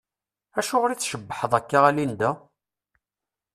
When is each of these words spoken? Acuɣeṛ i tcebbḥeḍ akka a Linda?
Acuɣeṛ 0.59 0.91
i 0.91 0.95
tcebbḥeḍ 0.97 1.51
akka 1.59 1.79
a 1.87 1.91
Linda? 1.95 2.31